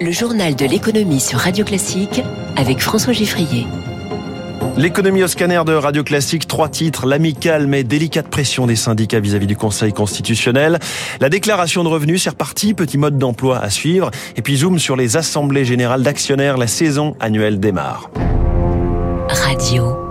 Le 0.00 0.10
journal 0.10 0.56
de 0.56 0.66
l'économie 0.66 1.20
sur 1.20 1.38
Radio 1.38 1.64
Classique 1.64 2.22
avec 2.56 2.80
François 2.80 3.12
Giffrier. 3.12 3.66
L'économie 4.76 5.22
au 5.22 5.28
scanner 5.28 5.62
de 5.64 5.72
Radio 5.72 6.02
Classique, 6.02 6.48
trois 6.48 6.68
titres, 6.68 7.06
l'amicale 7.06 7.66
mais 7.66 7.84
délicate 7.84 8.28
pression 8.28 8.66
des 8.66 8.76
syndicats 8.76 9.20
vis-à-vis 9.20 9.46
du 9.46 9.56
Conseil 9.56 9.92
constitutionnel, 9.92 10.78
la 11.20 11.28
déclaration 11.28 11.84
de 11.84 11.88
revenus, 11.88 12.24
c'est 12.24 12.30
reparti, 12.30 12.74
petit 12.74 12.98
mode 12.98 13.18
d'emploi 13.18 13.58
à 13.58 13.70
suivre, 13.70 14.10
et 14.36 14.42
puis 14.42 14.56
zoom 14.56 14.78
sur 14.78 14.96
les 14.96 15.16
assemblées 15.16 15.64
générales 15.64 16.02
d'actionnaires, 16.02 16.56
la 16.56 16.66
saison 16.66 17.14
annuelle 17.20 17.60
démarre. 17.60 18.10
Radio 19.28 20.03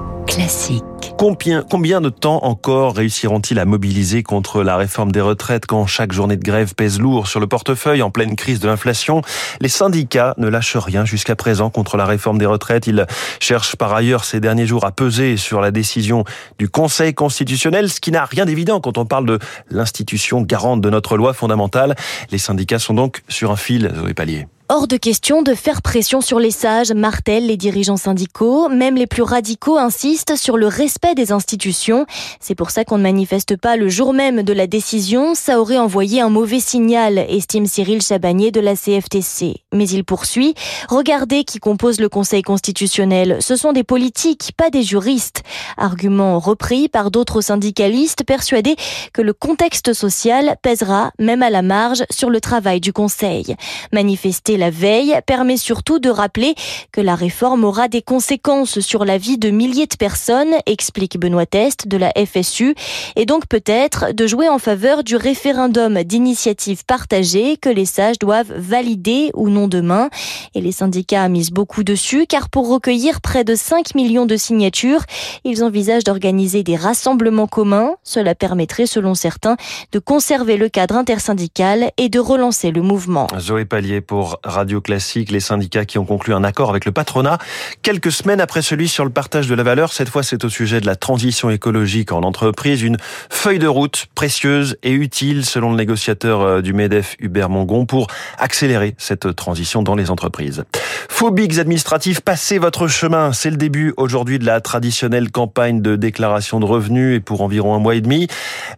Combien, 1.18 1.64
combien 1.70 2.02
de 2.02 2.10
temps 2.10 2.44
encore 2.44 2.96
réussiront-ils 2.96 3.60
à 3.60 3.66
mobiliser 3.66 4.24
contre 4.24 4.64
la 4.64 4.78
réforme 4.78 5.12
des 5.12 5.22
retraites 5.22 5.66
quand 5.66 5.86
chaque 5.86 6.12
journée 6.12 6.38
de 6.38 6.44
grève 6.44 6.76
pèse 6.76 7.00
lourd 7.00 7.28
sur 7.28 7.40
le 7.40 7.48
portefeuille 7.48 8.02
en 8.02 8.10
pleine 8.10 8.36
crise 8.36 8.60
de 8.60 8.68
l'inflation? 8.68 9.22
Les 9.62 9.70
syndicats 9.70 10.34
ne 10.38 10.48
lâchent 10.48 10.78
rien 10.78 11.06
jusqu'à 11.06 11.36
présent 11.36 11.70
contre 11.70 11.98
la 11.98 12.06
réforme 12.06 12.38
des 12.40 12.46
retraites. 12.46 12.88
Ils 12.88 13.06
cherchent 13.40 13.76
par 13.76 13.94
ailleurs 13.94 14.24
ces 14.24 14.40
derniers 14.40 14.68
jours 14.68 14.86
à 14.86 14.92
peser 14.92 15.38
sur 15.38 15.62
la 15.62 15.72
décision 15.72 16.24
du 16.60 16.68
Conseil 16.68 17.14
constitutionnel, 17.14 17.90
ce 17.90 18.02
qui 18.02 18.12
n'a 18.12 18.26
rien 18.26 18.46
d'évident 18.46 18.80
quand 18.80 18.98
on 18.98 19.06
parle 19.06 19.26
de 19.26 19.40
l'institution 19.70 20.42
garante 20.42 20.82
de 20.82 20.90
notre 20.90 21.16
loi 21.16 21.34
fondamentale. 21.34 21.96
Les 22.32 22.38
syndicats 22.38 22.80
sont 22.80 22.94
donc 22.94 23.24
sur 23.30 23.52
un 23.52 23.56
fil, 23.56 23.92
Zoé 23.96 24.14
Pallier. 24.14 24.48
Hors 24.70 24.88
de 24.88 24.96
question 24.96 25.42
de 25.42 25.56
faire 25.56 25.82
pression 25.82 26.22
sur 26.22 26.40
les 26.40 26.50
sages, 26.50 26.94
martèlent 26.94 27.48
les 27.48 27.58
dirigeants 27.58 27.98
syndicaux. 27.98 28.70
Même 28.70 28.96
les 28.96 29.08
plus 29.08 29.22
radicaux 29.22 29.78
insistent 29.78 30.38
sur 30.38 30.56
le 30.56 30.68
respect 30.68 31.16
des 31.16 31.34
institutions. 31.34 32.06
C'est 32.40 32.56
pour 32.56 32.72
ça 32.72 32.86
qu'on 32.86 32.98
ne 32.98 33.04
manifeste 33.04 33.58
pas 33.58 33.76
le 33.76 33.90
jour 33.90 34.14
même 34.14 34.42
de 34.42 34.54
la 34.54 34.66
décision. 34.66 35.36
Ça 35.36 35.60
aurait 35.60 35.78
envoyé 35.78 36.22
un 36.22 36.30
mauvais 36.30 36.62
signal, 36.62 37.18
estime 37.18 37.66
Cyril 37.66 38.02
Chabagnier 38.02 38.52
de 38.52 38.62
la 38.62 38.78
CFTC. 38.78 39.56
Mais 39.74 39.88
il 39.90 40.06
poursuit. 40.06 40.56
Regardez 40.88 41.44
qui 41.44 41.60
compose 41.60 42.00
le 42.00 42.08
Conseil 42.08 42.42
constitutionnel. 42.42 43.40
Ce 43.42 43.58
sont 43.58 43.74
des 43.74 43.84
politiques, 43.84 44.54
pas 44.56 44.70
des 44.70 44.84
juristes. 44.84 45.44
Argument 45.76 46.40
repris 46.40 46.88
par 46.88 47.12
d'autres 47.12 47.42
syndicalistes 47.42 48.24
persuadés 48.24 48.78
que 49.12 49.22
le 49.22 49.34
contexte 49.34 49.94
social 49.94 50.56
pèsera, 50.62 51.12
même 51.20 51.44
à 51.44 51.50
la 51.50 51.62
marge, 51.62 52.06
sur 52.10 52.30
le 52.30 52.40
travail 52.40 52.80
du 52.80 52.94
Conseil. 52.94 53.58
Manifester 53.92 54.53
la 54.58 54.70
veille 54.70 55.16
permet 55.26 55.58
surtout 55.58 56.00
de 56.00 56.10
rappeler 56.10 56.56
que 56.92 57.02
la 57.02 57.16
réforme 57.16 57.64
aura 57.64 57.88
des 57.88 58.02
conséquences 58.02 58.80
sur 58.80 59.06
la 59.06 59.18
vie 59.18 59.38
de 59.38 59.50
milliers 59.50 59.88
de 59.88 59.96
personnes, 59.96 60.54
explique 60.66 61.20
Benoît 61.20 61.46
Test 61.46 61.88
de 61.88 61.98
la 61.98 62.12
FSU, 62.12 62.76
et 63.16 63.26
donc 63.26 63.48
peut-être 63.48 64.14
de 64.14 64.28
jouer 64.28 64.50
en 64.50 64.60
faveur 64.60 65.04
du 65.04 65.16
référendum 65.16 66.04
d'initiative 66.04 66.86
partagée 66.86 67.58
que 67.58 67.70
les 67.70 67.86
sages 67.86 68.20
doivent 68.20 68.54
valider 68.56 69.32
ou 69.34 69.50
non 69.50 69.68
demain. 69.68 70.10
Et 70.56 70.62
les 70.62 70.72
syndicats 70.72 71.28
misent 71.30 71.52
beaucoup 71.52 71.84
dessus 71.84 72.26
car 72.28 72.50
pour 72.50 72.70
recueillir 72.70 73.22
près 73.22 73.44
de 73.44 73.56
5 73.56 73.96
millions 73.96 74.26
de 74.26 74.38
signatures, 74.38 75.04
ils 75.44 75.64
envisagent 75.64 76.04
d'organiser 76.04 76.64
des 76.64 76.76
rassemblements 76.76 77.48
communs. 77.48 77.96
Cela 78.04 78.36
permettrait, 78.36 78.86
selon 78.86 79.16
certains, 79.16 79.58
de 79.92 80.00
conserver 80.00 80.58
le 80.58 80.70
cadre 80.70 80.96
intersyndical 80.96 81.92
et 81.98 82.10
de 82.10 82.20
relancer 82.20 82.72
le 82.72 82.82
mouvement. 82.82 83.28
Zoé 83.40 83.66
Pallier 83.66 84.02
pour 84.02 84.40
Radio 84.44 84.82
Classique, 84.82 85.32
les 85.32 85.40
syndicats 85.40 85.86
qui 85.86 85.98
ont 85.98 86.06
conclu 86.06 86.34
un 86.34 86.44
accord 86.44 86.70
avec 86.70 86.86
le 86.86 86.92
patronat 86.92 87.38
quelques 87.82 88.12
semaines 88.12 88.42
après 88.42 88.62
celui 88.62 88.88
sur 88.88 89.04
le 89.04 89.10
partage 89.10 89.48
de 89.48 89.56
la 89.56 89.64
valeur. 89.64 89.94
Cette 89.94 90.10
fois, 90.10 90.24
c'est 90.24 90.44
au 90.44 90.50
sujet 90.50 90.82
de 90.82 90.86
la 90.86 90.96
transition 90.96 91.50
écologique 91.50 92.12
en 92.12 92.24
entreprise, 92.24 92.82
une 92.82 92.98
feuille 93.30 93.60
de 93.60 93.68
route 93.68 94.08
précieuse 94.16 94.78
et 94.84 94.92
utile 94.92 95.46
selon 95.46 95.72
le 95.72 95.78
négociateur 95.78 96.42
euh, 96.42 96.62
du 96.62 96.74
MEDEF 96.74 97.16
Hubert 97.20 97.50
Mongon 97.50 97.86
pour 97.86 98.08
accélérer 98.38 98.96
cette 98.98 99.36
transition 99.36 99.84
dans 99.84 99.96
les 99.96 100.10
entreprises. 100.10 100.64
Phobiques 101.10 101.58
administratifs, 101.60 102.22
passez 102.22 102.58
votre 102.58 102.88
chemin. 102.88 103.34
C'est 103.34 103.50
le 103.50 103.58
début 103.58 103.94
aujourd'hui 103.98 104.40
de 104.40 104.46
la 104.46 104.62
traditionnelle 104.62 105.32
campagne 105.32 105.82
de 105.82 105.96
déclaration 105.96 106.60
de 106.60 106.66
revenus 106.66 107.18
et 107.18 107.20
pour 107.20 107.42
environ 107.42 107.76
un 107.76 107.80
mois 107.80 107.96
et 107.96 108.02
demi. 108.02 108.28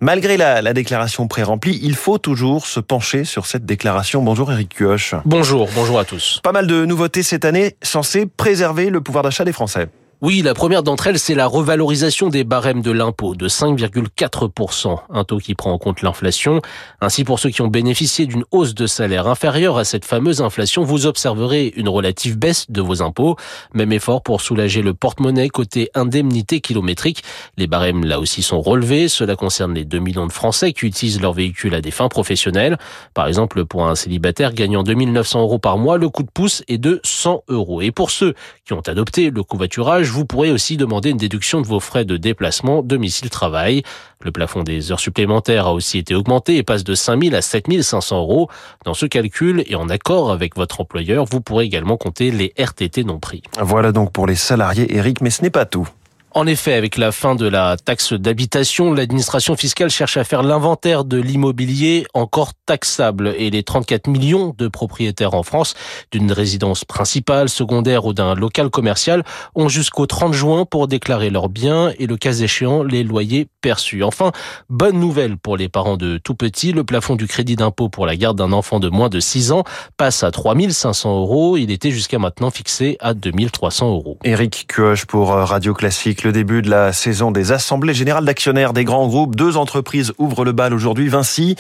Malgré 0.02 0.38
la, 0.38 0.62
la 0.62 0.74
déclaration 0.74 1.28
pré-remplie, 1.28 1.80
il 1.82 1.96
faut 1.96 2.18
toujours 2.18 2.68
se 2.68 2.80
pencher 2.80 3.24
sur 3.24 3.46
cette 3.46 3.66
déclaration. 3.66 4.22
Bonjour 4.22 4.52
Eric 4.52 4.76
Cuoche. 4.76 5.16
Bonjour, 5.26 5.55
bonjour 5.76 6.00
à 6.00 6.06
tous. 6.06 6.42
Pas 6.44 6.52
mal 6.52 6.68
de 6.68 6.86
nouveautés 6.86 7.24
cette 7.24 7.46
année 7.46 7.76
censées 7.82 8.26
préserver 8.26 8.90
le 8.90 9.02
pouvoir 9.02 9.24
d'achat 9.24 9.46
des 9.46 9.54
Français. 9.54 9.88
Oui, 10.22 10.42
la 10.42 10.54
première 10.54 10.82
d'entre 10.82 11.08
elles, 11.08 11.20
c'est 11.20 11.36
la 11.36 11.46
revalorisation 11.46 12.30
des 12.30 12.46
barèmes 12.46 12.82
de 12.82 12.92
l'impôt 12.92 13.36
de 13.36 13.50
5,4%, 13.50 14.98
un 15.10 15.24
taux 15.26 15.40
qui 15.40 15.56
prend 15.56 15.74
en 15.74 15.78
compte 15.78 16.02
l'inflation. 16.02 16.62
Ainsi, 17.02 17.26
pour 17.26 17.38
ceux 17.38 17.50
qui 17.50 17.62
ont 17.62 17.68
bénéficié 17.68 18.26
d'une 18.26 18.46
hausse 18.52 18.74
de 18.74 18.88
salaire 18.88 19.28
inférieure 19.28 19.78
à 19.78 19.84
cette 19.84 20.06
fameuse 20.06 20.42
inflation, 20.42 20.84
vous 20.84 21.06
observerez 21.06 21.74
une 21.76 21.90
relative 21.90 22.38
baisse 22.38 22.72
de 22.72 22.80
vos 22.82 23.02
impôts. 23.02 23.36
Même 23.74 23.92
effort 23.92 24.24
pour 24.24 24.40
soulager 24.40 24.82
le 24.82 24.94
porte-monnaie 24.94 25.50
côté 25.50 25.90
indemnité 25.96 26.62
kilométrique. 26.62 27.22
Les 27.58 27.68
barèmes, 27.68 28.06
là 28.06 28.22
aussi, 28.22 28.42
sont 28.42 28.62
relevés. 28.62 29.10
Cela 29.10 29.36
concerne 29.36 29.74
les 29.74 29.84
2 29.84 30.00
millions 30.00 30.28
de 30.28 30.32
Français 30.32 30.72
qui 30.72 30.86
utilisent 30.86 31.22
leur 31.22 31.34
véhicule 31.34 31.76
à 31.76 31.82
des 31.82 31.92
fins 31.92 32.08
professionnelles. 32.08 32.78
Par 33.14 33.28
exemple, 33.28 33.66
pour 33.66 33.86
un 33.86 33.96
célibataire 33.96 34.54
gagnant 34.54 34.84
2900 34.84 35.42
euros 35.42 35.60
par 35.60 35.78
mois, 35.78 35.98
le 35.98 36.08
coup 36.08 36.24
de 36.24 36.32
pouce 36.34 36.64
est 36.70 36.78
de 36.78 37.02
100 37.04 37.44
euros. 37.50 37.82
Et 37.82 37.92
pour 37.92 38.12
ceux 38.12 38.34
qui 38.64 38.72
ont 38.72 38.82
adopté 38.88 39.30
le 39.30 39.44
covoiturage, 39.44 40.06
vous 40.16 40.26
pourrez 40.26 40.50
aussi 40.50 40.78
demander 40.78 41.10
une 41.10 41.18
déduction 41.18 41.60
de 41.60 41.68
vos 41.68 41.82
frais 41.82 42.06
de 42.06 42.16
déplacement 42.16 42.82
domicile-travail. 42.82 43.84
Le 44.22 44.32
plafond 44.32 44.64
des 44.64 44.94
heures 44.94 45.00
supplémentaires 45.02 45.68
a 45.68 45.74
aussi 45.74 45.98
été 45.98 46.16
augmenté 46.16 46.56
et 46.56 46.64
passe 46.64 46.86
de 46.86 46.96
5 46.96 47.22
000 47.22 47.36
à 47.36 47.42
7 47.42 47.84
500 47.84 48.18
euros. 48.18 48.50
Dans 48.86 48.94
ce 48.94 49.06
calcul 49.06 49.66
et 49.68 49.76
en 49.76 49.90
accord 49.90 50.32
avec 50.32 50.56
votre 50.56 50.80
employeur, 50.80 51.26
vous 51.26 51.42
pourrez 51.42 51.66
également 51.66 51.98
compter 51.98 52.32
les 52.32 52.54
RTT 52.58 53.04
non 53.04 53.20
pris. 53.20 53.44
Voilà 53.60 53.92
donc 53.92 54.14
pour 54.14 54.26
les 54.26 54.36
salariés, 54.36 54.96
Eric, 54.96 55.20
mais 55.20 55.30
ce 55.30 55.42
n'est 55.42 55.50
pas 55.50 55.66
tout. 55.66 55.90
En 56.38 56.48
effet, 56.48 56.74
avec 56.74 56.98
la 56.98 57.14
fin 57.14 57.34
de 57.34 57.48
la 57.48 57.78
taxe 57.78 58.12
d'habitation, 58.12 58.94
l'administration 58.94 59.56
fiscale 59.56 59.90
cherche 59.90 60.18
à 60.18 60.26
faire 60.26 60.44
l'inventaire 60.44 61.06
de 61.06 61.16
l'immobilier 61.16 62.06
encore 62.14 62.52
taxable 62.66 63.34
et 63.38 63.50
les 63.50 63.64
34 63.64 64.08
millions 64.08 64.54
de 64.58 64.68
propriétaires 64.68 65.34
en 65.34 65.44
France 65.44 65.76
d'une 66.12 66.34
résidence 66.34 66.84
principale, 66.84 67.48
secondaire 67.48 68.04
ou 68.04 68.12
d'un 68.12 68.36
local 68.36 68.70
commercial 68.70 69.24
ont 69.56 69.70
jusqu'au 69.70 70.08
30 70.08 70.34
juin 70.34 70.66
pour 70.66 70.90
déclarer 70.90 71.30
leurs 71.30 71.48
biens 71.48 71.94
et 72.00 72.06
le 72.06 72.18
cas 72.18 72.34
échéant 72.34 72.84
les 72.84 73.04
loyers 73.04 73.48
perçus. 73.62 74.04
Enfin, 74.04 74.34
bonne 74.70 75.00
nouvelle 75.00 75.38
pour 75.38 75.56
les 75.56 75.70
parents 75.70 75.96
de 75.96 76.18
tout 76.18 76.36
petits, 76.36 76.74
le 76.74 76.84
plafond 76.84 77.16
du 77.16 77.28
crédit 77.28 77.56
d'impôt 77.56 77.88
pour 77.88 78.06
la 78.06 78.18
garde 78.18 78.38
d'un 78.38 78.52
enfant 78.52 78.82
de 78.82 78.90
moins 78.90 79.08
de 79.08 79.22
6 79.22 79.54
ans 79.54 79.64
passe 79.96 80.22
à 80.22 80.32
3500 80.32 81.18
euros. 81.18 81.56
Il 81.56 81.72
était 81.72 81.92
jusqu'à 81.92 82.20
maintenant 82.20 82.52
fixé 82.52 82.98
à 83.00 83.14
2300 83.14 83.90
euros. 83.90 84.20
Eric 84.26 84.66
Cuoche 84.68 85.06
pour 85.06 85.30
Radio 85.30 85.74
Classique 85.74 86.25
le 86.26 86.32
début 86.32 86.62
de 86.62 86.70
la 86.70 86.92
saison 86.92 87.32
des 87.32 87.52
assemblées 87.52 87.94
générales 87.94 88.26
d'actionnaires 88.26 88.74
des 88.74 88.84
grands 88.84 89.08
groupes. 89.08 89.36
Deux 89.36 89.58
entreprises 89.58 90.12
ouvrent 90.18 90.44
le 90.44 90.52
bal 90.52 90.74
aujourd'hui, 90.74 91.08
Vinci 91.08 91.56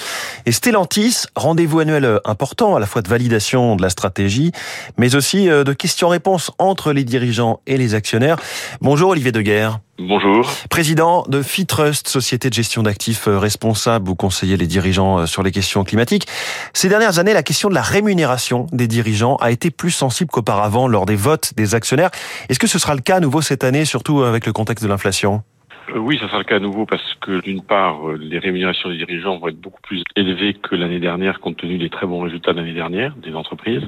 et 0.46 0.52
Stellantis. 0.52 1.26
Rendez-vous 1.36 1.80
annuel 1.80 2.20
important, 2.26 2.76
à 2.76 2.80
la 2.80 2.88
fois 2.88 3.02
de 3.04 3.08
validation 3.08 3.76
de 3.76 3.84
la 3.84 3.90
stratégie, 3.90 4.52
mais 4.98 5.16
aussi 5.16 5.50
euh, 5.50 5.64
de 5.64 5.74
questions-réponses 5.74 6.52
entre 6.58 6.94
les 6.94 7.04
dirigeants 7.04 7.62
et 7.68 7.78
les 7.78 7.94
actionnaires. 7.94 8.38
Bonjour 8.82 9.12
Olivier 9.12 9.32
Deguerre. 9.32 9.80
Bonjour. 9.98 10.52
Président 10.70 11.24
de 11.30 11.42
Fitrust, 11.42 12.10
société 12.10 12.50
de 12.50 12.54
gestion 12.54 12.84
d'actifs 12.84 13.30
euh, 13.30 13.40
responsable, 13.40 14.06
vous 14.06 14.16
conseillez 14.16 14.58
les 14.58 14.68
dirigeants 14.68 15.20
euh, 15.20 15.26
sur 15.26 15.42
les 15.42 15.54
questions 15.54 15.86
climatiques. 15.86 16.28
Ces 16.74 16.90
dernières 16.90 17.18
années, 17.18 17.32
la 17.34 17.44
question 17.44 17.70
de 17.70 17.76
la 17.76 17.82
rémunération 17.82 18.68
des 18.74 18.88
dirigeants 18.88 19.38
a 19.38 19.52
été 19.52 19.72
plus 19.72 19.92
sensible 19.92 20.30
qu'auparavant 20.30 20.90
lors 20.90 21.06
des 21.06 21.16
votes 21.16 21.54
des 21.56 21.76
actionnaires. 21.76 22.10
Est-ce 22.50 22.60
que 22.60 22.68
ce 22.68 22.78
sera 22.78 22.94
le 22.94 23.00
cas 23.00 23.16
à 23.16 23.20
nouveau 23.22 23.42
cette 23.42 23.64
année, 23.64 23.86
surtout 23.86 24.24
avec 24.24 24.46
le 24.46 24.52
contexte 24.56 24.84
de 24.84 24.90
l'inflation 24.90 25.44
euh, 25.90 26.00
oui, 26.00 26.18
ça 26.18 26.28
sera 26.28 26.40
le 26.40 26.46
cas 26.46 26.56
à 26.56 26.60
nouveau 26.60 26.88
parce 26.88 27.14
que 27.22 27.42
d'une 27.42 27.62
part, 27.62 28.08
les 28.14 28.40
rémunérations 28.40 28.90
des 28.90 28.98
dirigeants 28.98 29.38
vont 29.38 29.50
être 29.50 29.62
beaucoup 29.62 29.82
plus 29.84 30.04
élevées 30.16 30.56
que 30.56 30.76
l'année 30.76 31.00
dernière 31.00 31.40
compte 31.40 31.58
tenu 31.58 31.78
des 31.78 31.92
très 31.92 32.08
bons 32.08 32.22
résultats 32.22 32.54
de 32.54 32.58
l'année 32.58 32.74
dernière 32.74 33.16
des 33.18 33.36
entreprises. 33.36 33.84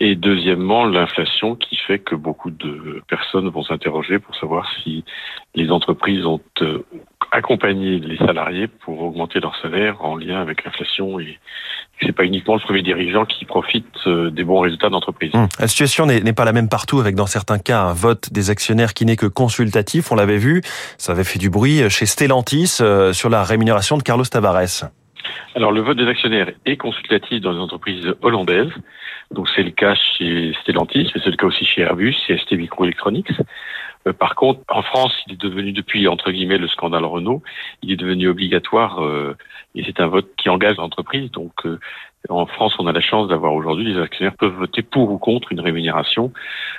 Et 0.00 0.16
deuxièmement, 0.16 0.84
l'inflation 0.84 1.54
qui 1.54 1.76
fait 1.76 2.00
que 2.00 2.16
beaucoup 2.16 2.50
de 2.50 3.00
personnes 3.06 3.48
vont 3.48 3.62
s'interroger 3.62 4.18
pour 4.18 4.34
savoir 4.34 4.68
si 4.82 5.04
les 5.54 5.70
entreprises 5.70 6.26
ont 6.26 6.40
euh, 7.32 7.38
accompagné 7.38 7.98
les 7.98 8.16
salariés 8.18 8.66
pour 8.66 9.02
augmenter 9.02 9.40
leur 9.40 9.56
salaire 9.60 10.04
en 10.04 10.16
lien 10.16 10.40
avec 10.40 10.64
l'inflation 10.64 11.18
et 11.18 11.38
c'est 12.00 12.12
pas 12.12 12.24
uniquement 12.24 12.54
le 12.54 12.60
premier 12.60 12.82
dirigeant 12.82 13.24
qui 13.24 13.44
profite 13.44 13.86
euh, 14.06 14.30
des 14.30 14.44
bons 14.44 14.60
résultats 14.60 14.88
d'entreprise. 14.88 15.30
Hum. 15.34 15.48
La 15.58 15.68
situation 15.68 16.06
n'est 16.06 16.32
pas 16.32 16.44
la 16.44 16.52
même 16.52 16.68
partout 16.68 17.00
avec 17.00 17.14
dans 17.14 17.26
certains 17.26 17.58
cas 17.58 17.82
un 17.82 17.92
vote 17.92 18.32
des 18.32 18.50
actionnaires 18.50 18.94
qui 18.94 19.06
n'est 19.06 19.16
que 19.16 19.26
consultatif, 19.26 20.10
on 20.10 20.16
l'avait 20.16 20.38
vu, 20.38 20.62
ça 20.98 21.12
avait 21.12 21.24
fait 21.24 21.38
du 21.38 21.50
bruit 21.50 21.88
chez 21.90 22.06
Stellantis 22.06 22.78
euh, 22.80 23.12
sur 23.12 23.28
la 23.28 23.44
rémunération 23.44 23.96
de 23.96 24.02
Carlos 24.02 24.24
Tavares. 24.24 24.90
Alors 25.54 25.72
le 25.72 25.80
vote 25.80 25.96
des 25.96 26.08
actionnaires 26.08 26.50
est 26.66 26.76
consultatif 26.76 27.40
dans 27.40 27.52
les 27.52 27.58
entreprises 27.58 28.14
hollandaises. 28.22 28.72
Donc 29.30 29.48
c'est 29.54 29.62
le 29.62 29.70
cas 29.70 29.94
chez 29.94 30.52
Stellantis, 30.62 31.10
mais 31.14 31.20
c'est 31.22 31.30
le 31.30 31.36
cas 31.36 31.46
aussi 31.46 31.64
chez 31.64 31.82
Airbus 31.82 32.16
et 32.28 32.36
ST 32.36 32.52
Microelectronics. 32.52 33.32
Euh, 34.06 34.12
par 34.12 34.34
contre, 34.34 34.60
en 34.68 34.82
France, 34.82 35.14
il 35.26 35.34
est 35.34 35.40
devenu 35.40 35.72
depuis 35.72 36.08
entre 36.08 36.30
guillemets 36.30 36.58
le 36.58 36.68
scandale 36.68 37.04
Renault, 37.04 37.42
il 37.82 37.92
est 37.92 37.96
devenu 37.96 38.28
obligatoire 38.28 39.02
euh, 39.02 39.36
et 39.74 39.84
c'est 39.84 40.00
un 40.00 40.06
vote 40.06 40.28
qui 40.36 40.48
engage 40.48 40.76
l'entreprise. 40.76 41.30
Donc 41.30 41.52
euh, 41.64 41.78
En 42.28 42.46
France, 42.46 42.74
on 42.78 42.86
a 42.86 42.92
la 42.92 43.00
chance 43.00 43.28
d'avoir 43.28 43.54
aujourd'hui, 43.54 43.92
les 43.92 44.00
actionnaires 44.00 44.36
peuvent 44.38 44.54
voter 44.54 44.82
pour 44.82 45.10
ou 45.10 45.18
contre 45.18 45.52
une 45.52 45.60
rémunération, 45.60 46.32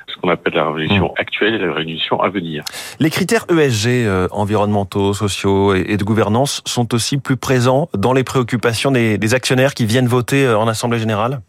ce 0.08 0.16
qu'on 0.18 0.30
appelle 0.30 0.54
la 0.54 0.70
rémunération 0.70 1.08
mmh. 1.08 1.22
actuelle 1.22 1.56
et 1.56 1.58
la 1.58 1.74
rémunération 1.74 2.22
à 2.22 2.30
venir. 2.30 2.64
Les 3.00 3.10
critères 3.10 3.46
ESG, 3.50 4.06
euh, 4.06 4.28
environnementaux, 4.32 5.14
sociaux 5.14 5.74
et, 5.74 5.98
de 5.98 6.04
gouvernance, 6.04 6.62
sont 6.66 6.94
aussi 6.94 7.18
plus 7.18 7.38
présents 7.38 7.90
dans 7.94 8.14
les 8.14 8.24
préoccupations 8.24 8.92
des, 8.92 9.18
des 9.18 9.34
actionnaires 9.34 9.74
qui 9.74 9.86
viennent 9.86 10.08
voter 10.08 10.46
euh, 10.46 10.58
en 10.58 10.68
Assemblée 10.68 11.00
générale? 11.00 11.42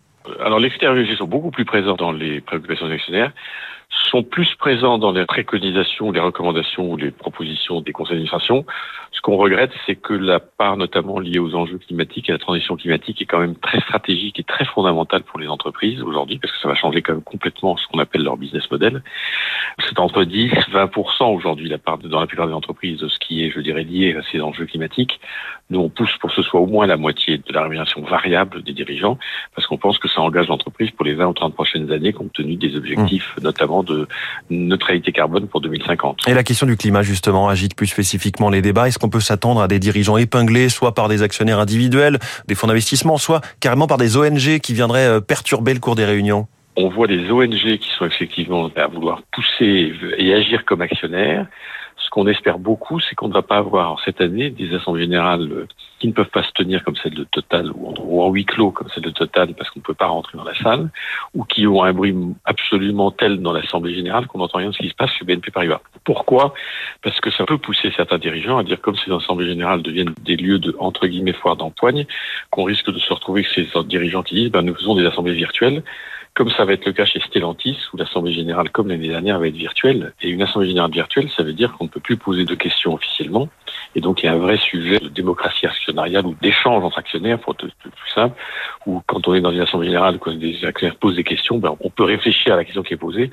Alors 0.42 0.58
les 0.58 0.70
critères 0.70 0.96
ESG 0.96 1.16
sont 1.18 1.26
beaucoup 1.26 1.50
plus 1.50 1.66
présents 1.66 1.96
dans 1.96 2.10
les 2.10 2.40
préoccupations 2.40 2.88
des 2.88 2.94
actionnaires 2.94 3.32
sont 4.10 4.22
plus 4.22 4.54
présents 4.56 4.98
dans 4.98 5.12
les 5.12 5.26
préconisations, 5.26 6.12
les 6.12 6.20
recommandations 6.20 6.92
ou 6.92 6.96
les 6.96 7.10
propositions 7.10 7.80
des 7.80 7.92
conseils 7.92 8.14
d'administration. 8.14 8.64
Ce 9.12 9.20
qu'on 9.20 9.36
regrette, 9.36 9.70
c'est 9.86 9.96
que 9.96 10.12
la 10.12 10.40
part 10.40 10.76
notamment 10.76 11.18
liée 11.18 11.38
aux 11.38 11.54
enjeux 11.54 11.78
climatiques 11.78 12.28
et 12.28 12.32
à 12.32 12.34
la 12.34 12.38
transition 12.38 12.76
climatique 12.76 13.22
est 13.22 13.26
quand 13.26 13.38
même 13.38 13.56
très 13.56 13.80
stratégique 13.80 14.38
et 14.40 14.42
très 14.42 14.64
fondamentale 14.64 15.22
pour 15.22 15.38
les 15.38 15.48
entreprises 15.48 16.02
aujourd'hui, 16.02 16.38
parce 16.38 16.52
que 16.52 16.58
ça 16.60 16.68
va 16.68 16.74
changer 16.74 17.02
quand 17.02 17.12
même 17.12 17.22
complètement 17.22 17.76
ce 17.76 17.86
qu'on 17.88 17.98
appelle 17.98 18.22
leur 18.22 18.36
business 18.36 18.70
model. 18.70 19.02
C'est 19.78 19.98
entre 19.98 20.24
10 20.24 20.50
20% 20.72 21.34
aujourd'hui 21.34 21.68
la 21.68 21.78
part 21.78 21.98
dans 21.98 22.20
la 22.20 22.26
plupart 22.26 22.46
des 22.46 22.52
entreprises 22.52 22.98
de 22.98 23.08
ce 23.08 23.18
qui 23.18 23.44
est, 23.44 23.50
je 23.50 23.60
dirais, 23.60 23.84
lié 23.84 24.16
à 24.16 24.22
ces 24.30 24.40
enjeux 24.40 24.66
climatiques. 24.66 25.20
Nous, 25.70 25.80
on 25.80 25.88
pousse 25.88 26.16
pour 26.18 26.30
que 26.30 26.36
ce 26.36 26.42
soit 26.42 26.60
au 26.60 26.66
moins 26.66 26.86
la 26.86 26.96
moitié 26.96 27.38
de 27.38 27.52
la 27.52 27.62
rémunération 27.62 28.02
variable 28.02 28.62
des 28.62 28.72
dirigeants, 28.72 29.18
parce 29.54 29.66
qu'on 29.66 29.78
pense 29.78 29.98
que 29.98 30.08
ça 30.08 30.20
engage 30.20 30.48
l'entreprise 30.48 30.90
pour 30.90 31.04
les 31.04 31.14
20 31.14 31.26
ou 31.28 31.32
30 31.32 31.54
prochaines 31.54 31.90
années, 31.92 32.12
compte 32.12 32.32
tenu 32.32 32.56
des 32.56 32.76
objectifs, 32.76 33.34
mmh. 33.38 33.44
notamment 33.44 33.82
de 33.84 34.08
neutralité 34.50 35.12
carbone 35.12 35.46
pour 35.46 35.60
2050. 35.60 36.22
Et 36.26 36.34
la 36.34 36.42
question 36.42 36.66
du 36.66 36.76
climat, 36.76 37.02
justement, 37.02 37.48
agite 37.48 37.76
plus 37.76 37.86
spécifiquement 37.86 38.50
les 38.50 38.62
débats. 38.62 38.88
Est-ce 38.88 38.98
qu'on 38.98 39.08
peut 39.08 39.20
s'attendre 39.20 39.62
à 39.62 39.68
des 39.68 39.78
dirigeants 39.78 40.16
épinglés, 40.16 40.68
soit 40.68 40.94
par 40.94 41.08
des 41.08 41.22
actionnaires 41.22 41.58
individuels, 41.58 42.18
des 42.48 42.54
fonds 42.54 42.66
d'investissement, 42.66 43.18
soit 43.18 43.40
carrément 43.60 43.86
par 43.86 43.98
des 43.98 44.16
ONG 44.16 44.58
qui 44.60 44.74
viendraient 44.74 45.06
euh, 45.06 45.20
perturber 45.20 45.74
le 45.74 45.80
cours 45.80 45.94
des 45.94 46.04
réunions? 46.04 46.46
On 46.76 46.88
voit 46.88 47.06
des 47.06 47.30
ONG 47.30 47.78
qui 47.78 47.88
sont 47.96 48.06
effectivement 48.06 48.68
à 48.74 48.86
vouloir 48.88 49.22
pousser 49.32 49.94
et 50.18 50.34
agir 50.34 50.64
comme 50.64 50.80
actionnaires. 50.80 51.46
Ce 52.04 52.10
qu'on 52.10 52.26
espère 52.26 52.58
beaucoup, 52.58 53.00
c'est 53.00 53.14
qu'on 53.14 53.28
ne 53.28 53.32
va 53.32 53.40
pas 53.40 53.56
avoir 53.56 53.98
cette 54.04 54.20
année 54.20 54.50
des 54.50 54.74
assemblées 54.74 55.04
générales 55.04 55.50
euh, 55.50 55.66
qui 55.98 56.08
ne 56.08 56.12
peuvent 56.12 56.28
pas 56.28 56.42
se 56.42 56.52
tenir 56.52 56.84
comme 56.84 56.96
celle 56.96 57.14
de 57.14 57.24
Total 57.24 57.72
ou 57.74 58.20
en, 58.20 58.30
huis 58.30 58.44
clos 58.44 58.72
comme 58.72 58.90
celle 58.90 59.04
de 59.04 59.10
Total 59.10 59.54
parce 59.54 59.70
qu'on 59.70 59.80
ne 59.80 59.84
peut 59.84 59.94
pas 59.94 60.08
rentrer 60.08 60.36
dans 60.36 60.44
la 60.44 60.54
salle 60.54 60.90
ou 61.32 61.44
qui 61.44 61.66
ont 61.66 61.82
un 61.82 61.94
bruit 61.94 62.14
absolument 62.44 63.10
tel 63.10 63.40
dans 63.40 63.54
l'assemblée 63.54 63.94
générale 63.94 64.26
qu'on 64.26 64.38
n'entend 64.38 64.58
rien 64.58 64.68
de 64.68 64.74
ce 64.74 64.82
qui 64.82 64.90
se 64.90 64.94
passe 64.94 65.12
chez 65.12 65.24
BNP 65.24 65.50
Paribas. 65.50 65.80
Pourquoi? 66.04 66.52
Parce 67.02 67.18
que 67.20 67.30
ça 67.30 67.46
peut 67.46 67.56
pousser 67.56 67.90
certains 67.96 68.18
dirigeants 68.18 68.58
à 68.58 68.64
dire 68.64 68.82
comme 68.82 68.96
ces 68.96 69.10
assemblées 69.10 69.46
générales 69.46 69.80
deviennent 69.80 70.14
des 70.22 70.36
lieux 70.36 70.58
de 70.58 70.76
entre 70.78 71.06
guillemets 71.06 71.32
foire 71.32 71.56
d'empoigne, 71.56 72.06
qu'on 72.50 72.64
risque 72.64 72.90
de 72.90 72.98
se 72.98 73.12
retrouver 73.14 73.46
avec 73.46 73.66
ces 73.72 73.84
dirigeants 73.84 74.22
qui 74.22 74.34
disent 74.34 74.50
ben, 74.50 74.60
nous 74.60 74.74
faisons 74.74 74.94
des 74.94 75.06
assemblées 75.06 75.32
virtuelles 75.32 75.82
comme 76.34 76.50
ça 76.50 76.64
va 76.64 76.72
être 76.72 76.84
le 76.84 76.92
cas 76.92 77.04
chez 77.04 77.20
Stellantis, 77.20 77.78
où 77.92 77.96
l'Assemblée 77.96 78.32
générale, 78.32 78.68
comme 78.70 78.88
l'année 78.88 79.08
dernière, 79.08 79.38
va 79.38 79.46
être 79.46 79.54
virtuelle. 79.54 80.12
Et 80.20 80.28
une 80.28 80.42
Assemblée 80.42 80.68
générale 80.68 80.90
virtuelle, 80.90 81.30
ça 81.30 81.44
veut 81.44 81.52
dire 81.52 81.72
qu'on 81.72 81.84
ne 81.84 81.88
peut 81.88 82.00
plus 82.00 82.16
poser 82.16 82.44
de 82.44 82.54
questions 82.56 82.94
officiellement. 82.94 83.48
Et 83.94 84.00
donc, 84.00 84.22
il 84.22 84.26
y 84.26 84.28
a 84.28 84.32
un 84.32 84.38
vrai 84.38 84.56
sujet 84.56 84.98
de 84.98 85.08
démocratie 85.08 85.66
actionnariale 85.66 86.26
ou 86.26 86.34
d'échange 86.42 86.82
entre 86.82 86.98
actionnaires, 86.98 87.38
pour 87.38 87.54
être 87.54 87.68
plus 87.78 88.10
simple, 88.12 88.36
où 88.84 89.00
quand 89.06 89.28
on 89.28 89.34
est 89.34 89.40
dans 89.40 89.52
une 89.52 89.60
Assemblée 89.60 89.86
générale, 89.86 90.18
quand 90.18 90.36
des 90.36 90.64
actionnaires 90.64 90.96
posent 90.96 91.16
des 91.16 91.24
questions, 91.24 91.58
ben, 91.58 91.76
on 91.78 91.90
peut 91.90 92.04
réfléchir 92.04 92.54
à 92.54 92.56
la 92.56 92.64
question 92.64 92.82
qui 92.82 92.94
est 92.94 92.98
posée 92.98 93.30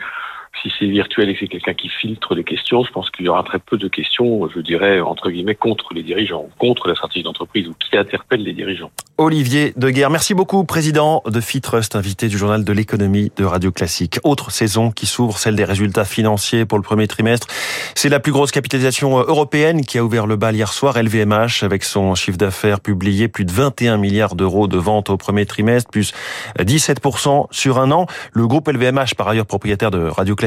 si 0.62 0.72
c'est 0.78 0.86
virtuel 0.86 1.30
et 1.30 1.34
que 1.34 1.40
c'est 1.40 1.48
quelqu'un 1.48 1.74
qui 1.74 1.90
filtre 1.90 2.36
les 2.36 2.44
questions, 2.44 2.84
je 2.84 2.92
pense 2.92 3.10
qu'il 3.10 3.26
y 3.26 3.30
aura 3.30 3.44
très 3.44 3.60
peu 3.60 3.78
de 3.78 3.88
questions, 3.88 4.48
je 4.50 4.60
dirais, 4.60 5.00
entre 5.00 5.30
guillemets, 5.30 5.56
contre 5.56 5.94
les 5.94 6.04
dirigeants, 6.04 6.50
contre 6.60 6.88
la 6.88 6.96
stratégie 6.96 7.24
d'entreprise 7.24 7.68
ou 7.68 7.74
qui 7.74 7.98
interpelle 7.98 8.44
les 8.44 8.54
dirigeants. 8.54 8.92
Olivier 9.18 9.74
Deguerre, 9.78 10.10
merci 10.10 10.34
beaucoup, 10.34 10.64
président 10.64 11.22
de 11.26 11.40
Fitrust, 11.42 11.96
invité 11.96 12.28
du 12.28 12.38
journal 12.38 12.64
de 12.64 12.74
l'économie 12.74 13.32
de 13.38 13.46
Radio 13.46 13.72
Classique. 13.72 14.20
Autre 14.24 14.52
saison 14.52 14.92
qui 14.92 15.06
s'ouvre, 15.06 15.38
celle 15.38 15.56
des 15.56 15.64
résultats 15.64 16.06
financiers 16.06 16.66
pour 16.66 16.78
le 16.78 16.84
premier 16.84 17.08
trimestre. 17.08 17.48
C'est 17.96 18.10
la 18.10 18.20
plus 18.20 18.32
grosse 18.32 18.52
capitalisation 18.52 19.20
européenne 19.20 19.86
qui 19.86 19.98
a 19.98 20.04
ouvert 20.04 20.28
le 20.28 20.38
bal 20.38 20.56
hier 20.56 20.74
soir, 20.74 21.02
LVMH, 21.02 21.64
avec 21.64 21.84
son 21.84 22.16
chiffre 22.16 22.38
d'affaires 22.38 22.80
publié, 22.80 23.28
plus 23.28 23.46
de 23.46 23.52
21 23.52 23.98
milliards 23.98 24.36
d'euros 24.36 24.68
de 24.68 24.78
ventes 24.78 25.10
au 25.10 25.18
premier 25.18 25.46
trimestre, 25.46 25.90
plus 25.92 26.14
17% 26.60 27.48
sur 27.52 27.80
un 27.80 27.92
an. 27.92 28.08
Le 28.34 28.48
groupe 28.48 28.68
LVMH, 28.68 29.16
par 29.16 29.28
ailleurs 29.28 29.46
propriétaire 29.46 29.92
de 29.92 30.00
Radio 30.00 30.36
Classique, 30.36 30.41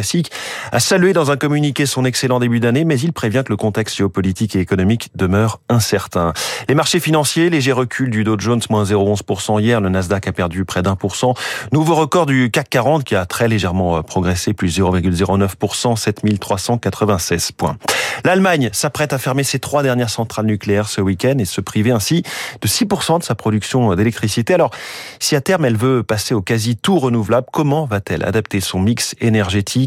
a 0.73 0.81
salué 0.81 1.13
dans 1.13 1.31
un 1.31 1.37
communiqué 1.37 1.87
son 1.87 2.05
excellent 2.05 2.41
début 2.41 2.61
d'année, 2.61 2.85
mais 2.85 2.99
il 2.99 3.13
prévient 3.13 3.43
que 3.45 3.53
le 3.53 3.57
contexte 3.57 3.97
géopolitique 3.97 4.57
et 4.57 4.61
économique 4.61 5.11
demeure 5.15 5.61
incertain. 5.69 6.33
Les 6.69 6.75
marchés 6.75 7.01
financiers, 7.01 7.51
léger 7.51 7.73
recul 7.73 8.11
du 8.11 8.25
Dow 8.25 8.39
Jones, 8.39 8.61
moins 8.71 8.85
0,11% 8.85 9.61
hier, 9.61 9.81
le 9.81 9.89
Nasdaq 9.89 10.29
a 10.29 10.33
perdu 10.33 10.65
près 10.65 10.83
d'un 10.83 10.97
pour 10.97 11.17
cent. 11.17 11.35
Nouveau 11.73 11.95
record 11.95 12.27
du 12.27 12.51
CAC 12.51 12.71
40 12.71 13.05
qui 13.05 13.15
a 13.15 13.27
très 13.27 13.49
légèrement 13.49 13.97
euh, 13.97 14.03
progressé, 14.03 14.53
plus 14.53 14.79
0,09%, 14.79 15.97
7396 15.97 17.53
points. 17.53 17.77
L'Allemagne 18.25 18.71
s'apprête 18.73 19.13
à 19.13 19.19
fermer 19.19 19.45
ses 19.45 19.59
trois 19.59 19.83
dernières 19.83 20.11
centrales 20.11 20.47
nucléaires 20.47 20.89
ce 20.89 21.01
week-end 21.01 21.37
et 21.39 21.45
se 21.45 21.61
priver 21.61 21.91
ainsi 21.91 22.23
de 22.61 22.69
6% 22.69 23.19
de 23.19 23.25
sa 23.25 23.35
production 23.35 23.95
d'électricité. 23.95 24.55
Alors, 24.55 24.71
si 25.19 25.37
à 25.37 25.41
terme 25.41 25.65
elle 25.65 25.77
veut 25.77 26.03
passer 26.03 26.35
au 26.35 26.43
quasi 26.43 26.77
tout 26.77 26.99
renouvelable, 26.99 27.47
comment 27.53 27.85
va-t-elle 27.85 28.25
adapter 28.25 28.61
son 28.61 28.81
mix 28.81 29.15
énergétique 29.21 29.84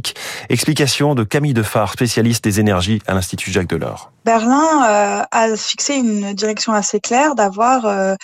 Explication 0.49 1.15
de 1.15 1.23
Camille 1.23 1.53
Defar, 1.53 1.91
spécialiste 1.91 2.43
des 2.43 2.59
énergies 2.59 3.01
à 3.07 3.13
l'Institut 3.13 3.51
Jacques 3.51 3.67
Delors. 3.67 4.11
Berlin 4.25 4.83
euh, 4.89 5.23
a 5.31 5.55
fixé 5.55 5.95
une 5.95 6.33
direction 6.33 6.73
assez 6.73 6.99
claire 6.99 7.35
d'avoir 7.35 7.85
euh, 7.85 8.15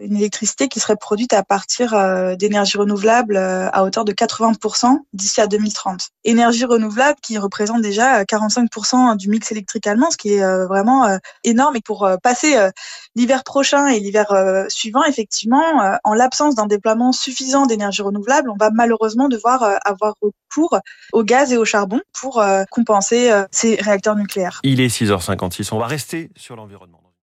une 0.00 0.16
électricité 0.16 0.68
qui 0.68 0.80
serait 0.80 0.96
produite 0.96 1.32
à 1.32 1.42
partir 1.42 1.94
euh, 1.94 2.36
d'énergie 2.36 2.78
renouvelable 2.78 3.36
à 3.36 3.84
hauteur 3.84 4.04
de 4.04 4.12
80% 4.12 4.98
d'ici 5.12 5.40
à 5.40 5.46
2030. 5.46 6.08
Énergie 6.24 6.64
renouvelable 6.64 7.18
qui 7.22 7.38
représente 7.38 7.82
déjà 7.82 8.22
45% 8.24 9.16
du 9.16 9.28
mix 9.28 9.50
électrique 9.52 9.86
allemand, 9.86 10.10
ce 10.10 10.16
qui 10.16 10.34
est 10.34 10.66
vraiment 10.66 11.18
énorme. 11.44 11.76
Et 11.76 11.80
pour 11.80 12.08
passer 12.22 12.56
l'hiver 13.14 13.44
prochain 13.44 13.86
et 13.86 14.00
l'hiver 14.00 14.26
suivant, 14.68 15.04
effectivement, 15.04 15.98
en 16.04 16.14
l'absence 16.14 16.54
d'un 16.54 16.66
déploiement 16.66 17.12
suffisant 17.12 17.66
d'énergie 17.66 18.02
renouvelable, 18.02 18.50
on 18.50 18.56
va 18.56 18.70
malheureusement 18.70 19.28
devoir 19.28 19.78
avoir 19.84 20.14
recours 20.20 20.78
au 21.12 21.24
gaz 21.24 21.52
et 21.52 21.56
au 21.56 21.64
charbon 21.64 22.00
pour 22.20 22.42
compenser 22.70 23.30
ces 23.50 23.76
réacteurs 23.76 24.16
nucléaires. 24.16 24.60
Il 24.62 24.80
est 24.80 24.88
6h50. 24.88 25.68
On 25.72 25.78
va 25.78 25.86
rester 25.86 26.30
sur 26.36 26.56
l'environnement. 26.56 27.00